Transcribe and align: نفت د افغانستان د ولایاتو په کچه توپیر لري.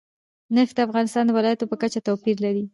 نفت 0.55 0.73
د 0.77 0.79
افغانستان 0.87 1.23
د 1.25 1.31
ولایاتو 1.37 1.69
په 1.71 1.75
کچه 1.81 1.99
توپیر 2.07 2.37
لري. 2.45 2.63